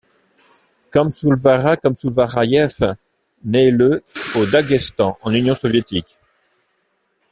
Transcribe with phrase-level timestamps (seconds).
[0.93, 2.81] Çamsulvara Çamsulvarayev
[3.45, 6.23] naît le au Daghestan, en Union soviétique.